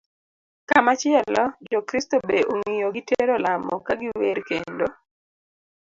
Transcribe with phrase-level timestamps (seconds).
[0.69, 4.87] Kamachielo, jokristo be ong'iyo gi tero lamo ka giwer kendo